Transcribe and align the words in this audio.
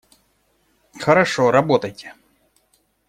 Хорошо, 0.99 1.51
работайте! 1.51 2.15